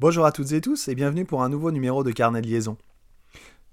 Bonjour 0.00 0.24
à 0.24 0.32
toutes 0.32 0.52
et 0.52 0.62
tous 0.62 0.88
et 0.88 0.94
bienvenue 0.94 1.26
pour 1.26 1.42
un 1.42 1.50
nouveau 1.50 1.70
numéro 1.70 2.02
de 2.02 2.10
Carnet 2.10 2.40
de 2.40 2.46
liaison. 2.46 2.78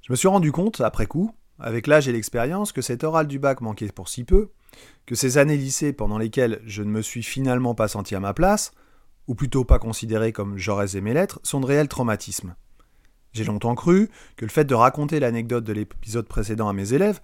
Je 0.02 0.12
me 0.12 0.18
suis 0.18 0.28
rendu 0.28 0.52
compte, 0.52 0.82
après 0.82 1.06
coup, 1.06 1.34
avec 1.58 1.88
l'âge 1.88 2.10
et 2.10 2.12
l'expérience, 2.12 2.74
que 2.74 2.82
cet 2.82 3.06
oral 3.06 3.28
du 3.28 3.40
bac 3.40 3.62
manquait 3.62 3.94
pour 3.94 4.10
si 4.10 4.26
peu, 4.26 4.50
que 5.06 5.16
ces 5.16 5.38
années 5.38 5.56
lycée 5.56 5.94
pendant 5.94 6.18
lesquelles 6.18 6.62
je 6.66 6.84
ne 6.84 6.90
me 6.90 7.02
suis 7.02 7.24
finalement 7.24 7.76
pas 7.76 7.88
senti 7.88 8.14
à 8.14 8.20
ma 8.20 8.34
place, 8.34 8.74
ou 9.28 9.36
plutôt 9.36 9.64
pas 9.64 9.80
considéré 9.80 10.34
comme 10.34 10.58
j'aurais 10.58 10.98
aimé 10.98 11.14
l'être, 11.14 11.40
sont 11.44 11.62
de 11.62 11.66
réels 11.66 11.88
traumatismes. 11.88 12.56
J'ai 13.32 13.46
longtemps 13.46 13.76
cru 13.76 14.10
que 14.36 14.44
le 14.44 14.52
fait 14.52 14.66
de 14.66 14.76
raconter 14.76 15.22
l'anecdote 15.22 15.64
de 15.64 15.72
l'épisode 15.72 16.28
précédent 16.28 16.68
à 16.68 16.74
mes 16.74 16.92
élèves 16.92 17.22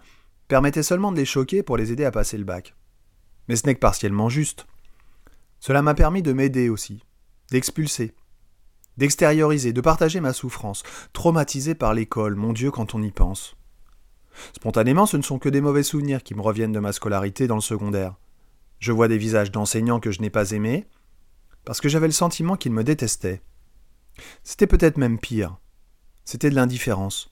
permettait 0.48 0.82
seulement 0.82 1.12
de 1.12 1.18
les 1.18 1.26
choquer 1.26 1.62
pour 1.62 1.76
les 1.76 1.92
aider 1.92 2.06
à 2.06 2.12
passer 2.12 2.38
le 2.38 2.46
bac. 2.46 2.74
Mais 3.50 3.58
ce 3.58 3.68
n'est 3.68 3.76
que 3.76 3.82
partiellement 3.82 4.30
juste. 4.30 4.66
Cela 5.60 5.82
m'a 5.82 5.94
permis 5.94 6.22
de 6.22 6.32
m'aider 6.32 6.70
aussi, 6.70 7.04
d'expulser, 7.52 8.16
d'extérioriser, 8.98 9.74
de 9.74 9.82
partager 9.82 10.20
ma 10.20 10.34
souffrance, 10.34 10.84
traumatisée 11.14 11.76
par 11.76 11.94
l'école, 11.94 12.36
mon 12.36 12.54
Dieu 12.54 12.72
quand 12.72 12.96
on 12.96 13.02
y 13.02 13.12
pense. 13.12 13.56
Spontanément, 14.56 15.06
ce 15.06 15.18
ne 15.18 15.22
sont 15.22 15.40
que 15.40 15.50
des 15.50 15.62
mauvais 15.62 15.84
souvenirs 15.84 16.24
qui 16.24 16.36
me 16.36 16.42
reviennent 16.42 16.72
de 16.72 16.80
ma 16.80 16.92
scolarité 16.94 17.48
dans 17.48 17.56
le 17.56 17.62
secondaire. 17.62 18.16
Je 18.80 18.92
vois 18.92 19.08
des 19.08 19.18
visages 19.18 19.52
d'enseignants 19.52 20.00
que 20.00 20.12
je 20.12 20.22
n'ai 20.22 20.30
pas 20.30 20.52
aimés, 20.52 20.86
parce 21.66 21.82
que 21.82 21.90
j'avais 21.90 22.08
le 22.08 22.14
sentiment 22.14 22.56
qu'ils 22.56 22.74
me 22.74 22.84
détestaient. 22.84 23.42
C'était 24.44 24.68
peut-être 24.68 24.98
même 24.98 25.20
pire. 25.20 25.58
C'était 26.26 26.50
de 26.50 26.56
l'indifférence. 26.56 27.30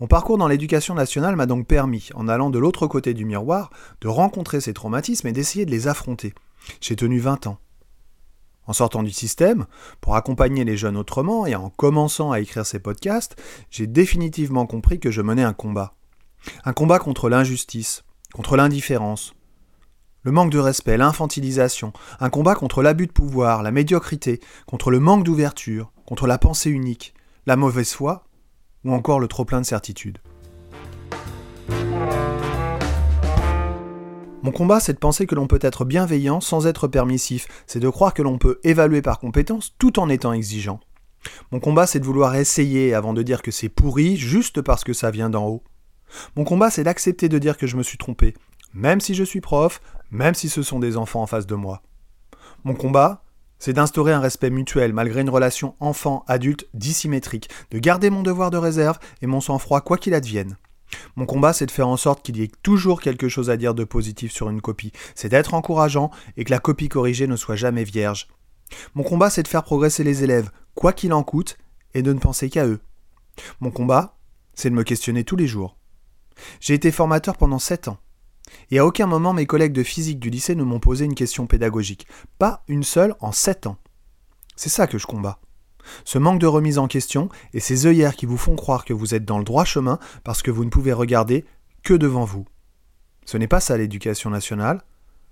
Mon 0.00 0.06
parcours 0.06 0.38
dans 0.38 0.48
l'éducation 0.48 0.94
nationale 0.94 1.36
m'a 1.36 1.46
donc 1.46 1.66
permis, 1.66 2.08
en 2.14 2.28
allant 2.28 2.50
de 2.50 2.58
l'autre 2.58 2.86
côté 2.86 3.14
du 3.14 3.24
miroir, 3.24 3.70
de 4.00 4.08
rencontrer 4.08 4.60
ces 4.60 4.72
traumatismes 4.72 5.28
et 5.28 5.32
d'essayer 5.32 5.66
de 5.66 5.70
les 5.70 5.88
affronter. 5.88 6.34
J'ai 6.80 6.96
tenu 6.96 7.18
vingt 7.18 7.46
ans. 7.46 7.58
En 8.66 8.72
sortant 8.72 9.02
du 9.02 9.10
système, 9.10 9.66
pour 10.00 10.16
accompagner 10.16 10.64
les 10.64 10.76
jeunes 10.76 10.96
autrement 10.96 11.46
et 11.46 11.54
en 11.54 11.70
commençant 11.70 12.32
à 12.32 12.40
écrire 12.40 12.66
ces 12.66 12.80
podcasts, 12.80 13.40
j'ai 13.70 13.86
définitivement 13.86 14.66
compris 14.66 14.98
que 14.98 15.10
je 15.10 15.22
menais 15.22 15.44
un 15.44 15.52
combat. 15.52 15.94
Un 16.64 16.72
combat 16.72 16.98
contre 16.98 17.28
l'injustice, 17.28 18.04
contre 18.32 18.56
l'indifférence, 18.56 19.34
le 20.22 20.32
manque 20.32 20.50
de 20.50 20.58
respect, 20.58 20.96
l'infantilisation, 20.96 21.92
un 22.18 22.30
combat 22.30 22.56
contre 22.56 22.82
l'abus 22.82 23.06
de 23.06 23.12
pouvoir, 23.12 23.62
la 23.62 23.70
médiocrité, 23.70 24.40
contre 24.66 24.90
le 24.90 24.98
manque 24.98 25.22
d'ouverture, 25.22 25.92
contre 26.04 26.26
la 26.26 26.36
pensée 26.36 26.70
unique, 26.70 27.14
la 27.46 27.54
mauvaise 27.54 27.92
foi 27.92 28.24
ou 28.84 28.92
encore 28.92 29.20
le 29.20 29.28
trop-plein 29.28 29.60
de 29.60 29.66
certitude. 29.66 30.18
Mon 34.46 34.52
combat, 34.52 34.78
c'est 34.78 34.92
de 34.92 34.98
penser 34.98 35.26
que 35.26 35.34
l'on 35.34 35.48
peut 35.48 35.58
être 35.60 35.84
bienveillant 35.84 36.40
sans 36.40 36.68
être 36.68 36.86
permissif, 36.86 37.48
c'est 37.66 37.80
de 37.80 37.88
croire 37.88 38.14
que 38.14 38.22
l'on 38.22 38.38
peut 38.38 38.60
évaluer 38.62 39.02
par 39.02 39.18
compétence 39.18 39.74
tout 39.76 39.98
en 39.98 40.08
étant 40.08 40.32
exigeant. 40.32 40.78
Mon 41.50 41.58
combat, 41.58 41.88
c'est 41.88 41.98
de 41.98 42.04
vouloir 42.04 42.36
essayer 42.36 42.94
avant 42.94 43.12
de 43.12 43.24
dire 43.24 43.42
que 43.42 43.50
c'est 43.50 43.68
pourri 43.68 44.16
juste 44.16 44.60
parce 44.62 44.84
que 44.84 44.92
ça 44.92 45.10
vient 45.10 45.30
d'en 45.30 45.48
haut. 45.48 45.64
Mon 46.36 46.44
combat, 46.44 46.70
c'est 46.70 46.84
d'accepter 46.84 47.28
de 47.28 47.40
dire 47.40 47.56
que 47.56 47.66
je 47.66 47.76
me 47.76 47.82
suis 47.82 47.98
trompé, 47.98 48.34
même 48.72 49.00
si 49.00 49.16
je 49.16 49.24
suis 49.24 49.40
prof, 49.40 49.80
même 50.12 50.34
si 50.34 50.48
ce 50.48 50.62
sont 50.62 50.78
des 50.78 50.96
enfants 50.96 51.22
en 51.22 51.26
face 51.26 51.48
de 51.48 51.56
moi. 51.56 51.82
Mon 52.62 52.74
combat, 52.74 53.24
c'est 53.58 53.72
d'instaurer 53.72 54.12
un 54.12 54.20
respect 54.20 54.50
mutuel 54.50 54.92
malgré 54.92 55.22
une 55.22 55.28
relation 55.28 55.74
enfant-adulte 55.80 56.68
dissymétrique, 56.72 57.50
de 57.72 57.80
garder 57.80 58.10
mon 58.10 58.22
devoir 58.22 58.52
de 58.52 58.58
réserve 58.58 59.00
et 59.22 59.26
mon 59.26 59.40
sang-froid 59.40 59.80
quoi 59.80 59.98
qu'il 59.98 60.14
advienne. 60.14 60.56
Mon 61.16 61.26
combat, 61.26 61.52
c'est 61.52 61.66
de 61.66 61.70
faire 61.70 61.88
en 61.88 61.96
sorte 61.96 62.22
qu'il 62.22 62.36
y 62.36 62.42
ait 62.42 62.50
toujours 62.62 63.00
quelque 63.00 63.28
chose 63.28 63.50
à 63.50 63.56
dire 63.56 63.74
de 63.74 63.84
positif 63.84 64.32
sur 64.32 64.50
une 64.50 64.60
copie. 64.60 64.92
C'est 65.14 65.28
d'être 65.28 65.54
encourageant 65.54 66.10
et 66.36 66.44
que 66.44 66.50
la 66.50 66.58
copie 66.58 66.88
corrigée 66.88 67.26
ne 67.26 67.36
soit 67.36 67.56
jamais 67.56 67.84
vierge. 67.84 68.28
Mon 68.94 69.02
combat, 69.02 69.30
c'est 69.30 69.42
de 69.42 69.48
faire 69.48 69.64
progresser 69.64 70.04
les 70.04 70.24
élèves, 70.24 70.50
quoi 70.74 70.92
qu'il 70.92 71.12
en 71.12 71.22
coûte, 71.22 71.58
et 71.94 72.02
de 72.02 72.12
ne 72.12 72.18
penser 72.18 72.50
qu'à 72.50 72.66
eux. 72.66 72.80
Mon 73.60 73.70
combat, 73.70 74.18
c'est 74.54 74.70
de 74.70 74.74
me 74.74 74.82
questionner 74.82 75.24
tous 75.24 75.36
les 75.36 75.46
jours. 75.46 75.76
J'ai 76.60 76.74
été 76.74 76.90
formateur 76.90 77.36
pendant 77.36 77.58
sept 77.58 77.88
ans. 77.88 77.98
Et 78.70 78.78
à 78.78 78.86
aucun 78.86 79.06
moment 79.06 79.32
mes 79.32 79.46
collègues 79.46 79.72
de 79.72 79.82
physique 79.82 80.20
du 80.20 80.30
lycée 80.30 80.54
ne 80.54 80.62
m'ont 80.62 80.80
posé 80.80 81.04
une 81.04 81.14
question 81.14 81.46
pédagogique. 81.46 82.06
Pas 82.38 82.62
une 82.68 82.84
seule 82.84 83.14
en 83.20 83.32
sept 83.32 83.66
ans. 83.66 83.78
C'est 84.56 84.68
ça 84.68 84.86
que 84.86 84.98
je 84.98 85.06
combats. 85.06 85.40
Ce 86.04 86.18
manque 86.18 86.40
de 86.40 86.46
remise 86.46 86.78
en 86.78 86.88
question 86.88 87.28
et 87.52 87.60
ces 87.60 87.86
œillères 87.86 88.16
qui 88.16 88.26
vous 88.26 88.36
font 88.36 88.56
croire 88.56 88.84
que 88.84 88.92
vous 88.92 89.14
êtes 89.14 89.24
dans 89.24 89.38
le 89.38 89.44
droit 89.44 89.64
chemin 89.64 89.98
parce 90.24 90.42
que 90.42 90.50
vous 90.50 90.64
ne 90.64 90.70
pouvez 90.70 90.92
regarder 90.92 91.44
que 91.82 91.94
devant 91.94 92.24
vous. 92.24 92.46
Ce 93.24 93.36
n'est 93.36 93.48
pas 93.48 93.60
ça 93.60 93.76
l'éducation 93.76 94.30
nationale. 94.30 94.82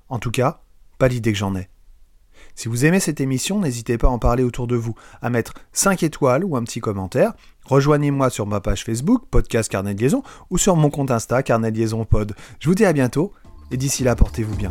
En 0.09 0.19
tout 0.19 0.31
cas, 0.31 0.60
pas 0.98 1.09
l'idée 1.09 1.32
que 1.32 1.38
j'en 1.38 1.56
ai. 1.56 1.69
Si 2.54 2.69
vous 2.69 2.84
aimez 2.84 3.00
cette 3.00 3.20
émission, 3.20 3.60
n'hésitez 3.60 3.98
pas 3.98 4.09
à 4.09 4.10
en 4.10 4.19
parler 4.19 4.44
autour 4.44 4.66
de 4.66 4.76
vous, 4.76 4.94
à 5.22 5.31
mettre 5.31 5.54
5 5.72 6.03
étoiles 6.03 6.44
ou 6.44 6.56
un 6.56 6.62
petit 6.62 6.81
commentaire. 6.81 7.32
Rejoignez-moi 7.64 8.31
sur 8.31 8.47
ma 8.47 8.60
page 8.60 8.84
Facebook, 8.84 9.25
Podcast 9.31 9.70
Carnet 9.70 9.94
de 9.94 10.00
Liaison, 10.00 10.22
ou 10.50 10.59
sur 10.59 10.76
mon 10.76 10.91
compte 10.91 11.10
Insta, 11.10 11.43
Carnet 11.43 11.72
de 11.72 11.78
Liaison 11.78 12.04
Pod. 12.04 12.34
Je 12.60 12.69
vous 12.69 12.75
dis 12.75 12.84
à 12.84 12.93
bientôt, 12.93 13.32
et 13.70 13.76
d'ici 13.76 14.04
là, 14.04 14.14
portez-vous 14.14 14.56
bien. 14.56 14.70